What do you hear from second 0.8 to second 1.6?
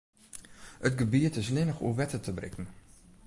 It gebiet is